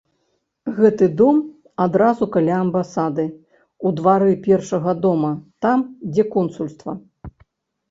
[0.77, 1.35] Гэты дом
[1.85, 3.27] адразу каля амбасады,
[3.89, 5.31] у двары першага дома,
[5.69, 7.01] там, дзе консульства.